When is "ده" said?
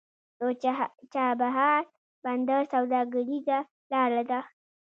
4.29-4.39